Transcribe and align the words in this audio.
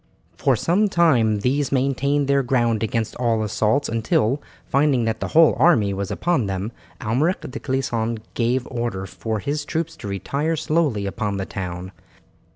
For 0.35 0.55
some 0.55 0.89
time 0.89 1.41
these 1.41 1.71
maintained 1.71 2.27
their 2.27 2.41
ground 2.41 2.81
against 2.81 3.15
all 3.17 3.43
assaults 3.43 3.87
until, 3.87 4.41
finding 4.65 5.03
that 5.05 5.19
the 5.19 5.27
whole 5.37 5.53
army 5.59 5.93
was 5.93 6.09
upon 6.09 6.47
them, 6.47 6.71
Almeric 6.99 7.41
de 7.41 7.59
Clisson 7.59 8.17
gave 8.33 8.67
order 8.71 9.05
for 9.05 9.37
his 9.37 9.63
troop 9.63 9.89
to 9.89 10.07
retire 10.07 10.55
slowly 10.55 11.05
upon 11.05 11.37
the 11.37 11.45
town. 11.45 11.91